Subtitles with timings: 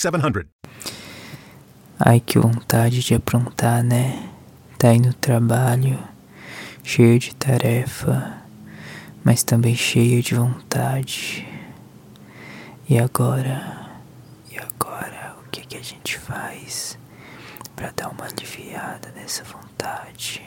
[0.00, 0.46] 4700.
[1.98, 4.30] Ai, que vontade de aprontar, né?
[4.78, 5.98] Tá aí no trabalho,
[6.82, 8.38] cheio de tarefa,
[9.22, 11.46] mas também cheio de vontade.
[12.88, 13.90] E agora?
[14.50, 15.36] E agora?
[15.44, 16.98] O que, que a gente faz
[17.76, 20.40] para dar uma aliviada nessa vontade?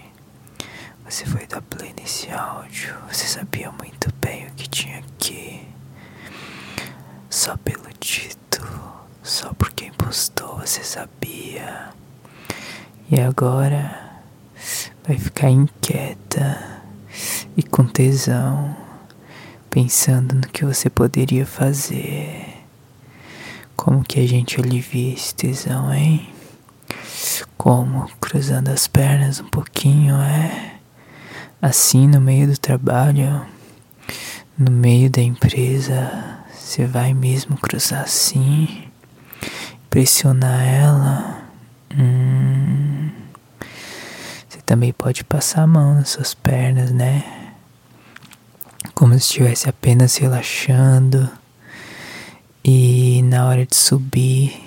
[1.05, 5.67] Você foi dar play nesse áudio, você sabia muito bem o que tinha aqui.
[7.29, 8.42] Só pelo título,
[10.65, 11.89] você sabia.
[13.11, 14.21] E agora
[15.05, 16.81] vai ficar inquieta
[17.57, 18.75] e com tesão,
[19.69, 22.45] pensando no que você poderia fazer.
[23.75, 26.29] Como que a gente alivia esse tesão, hein?
[27.57, 30.75] Como cruzando as pernas um pouquinho, é?
[31.61, 33.45] Assim no meio do trabalho,
[34.57, 38.92] no meio da empresa, você vai mesmo cruzar assim,
[39.93, 41.43] pressionar ela.
[41.95, 43.11] Hum.
[44.49, 47.53] Você também pode passar a mão nas suas pernas, né?
[48.95, 51.29] Como se estivesse apenas relaxando.
[52.65, 54.63] E na hora de subir,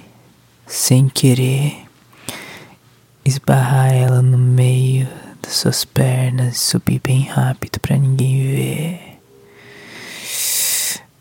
[0.65, 1.75] sem querer,
[3.25, 5.09] esbarrar ela no meio
[5.43, 9.16] das suas pernas subir bem rápido para ninguém ver.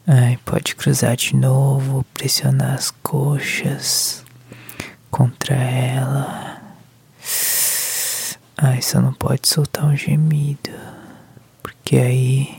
[0.08, 4.24] Ai, pode cruzar de novo, pressionar as coxas
[5.10, 6.62] contra ela.
[8.56, 10.70] Ai, só não pode soltar um gemido,
[11.64, 12.56] porque aí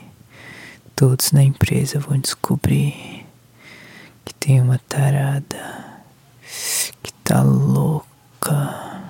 [0.97, 3.25] todos na empresa vão descobrir
[4.25, 6.03] que tem uma tarada
[7.01, 9.03] que tá louca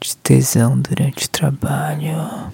[0.00, 2.50] de tesão durante o trabalho.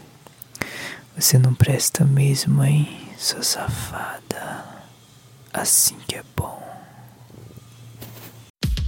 [1.21, 2.89] Você não presta mesmo, hein,
[3.19, 4.65] sua safada?
[5.53, 6.59] Assim que é bom.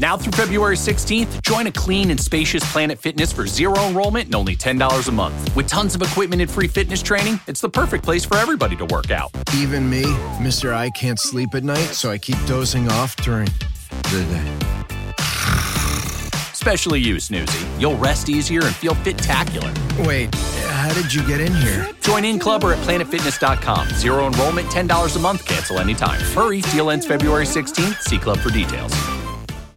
[0.00, 4.34] Now through February 16th, join a clean and spacious Planet Fitness for zero enrollment and
[4.34, 5.34] only $10 a month.
[5.54, 8.86] With tons of equipment and free fitness training, it's the perfect place for everybody to
[8.86, 9.30] work out.
[9.54, 10.04] Even me,
[10.40, 10.72] Mr.
[10.72, 13.50] I can't sleep at night, so I keep dozing off during
[14.04, 14.72] the day.
[16.52, 17.62] Especially you, Snoozy.
[17.78, 19.70] You'll rest easier and feel fit-tacular.
[20.06, 20.34] Wait,
[20.82, 21.88] how did you get in here?
[22.00, 23.90] Join in club or at planetfitness.com.
[23.90, 26.20] Zero enrollment, $10 a month, cancel anytime.
[26.34, 28.00] Hurry, deal ends February 16th.
[28.02, 28.92] See club for details.